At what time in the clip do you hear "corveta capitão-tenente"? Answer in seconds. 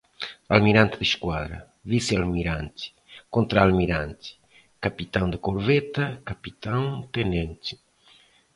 5.37-7.71